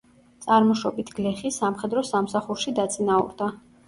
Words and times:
წარმოშობით 0.43 1.11
გლეხი, 1.19 1.51
სამხედრო 1.57 2.03
სამსახურში 2.07 2.73
დაწინაურდა. 2.81 3.51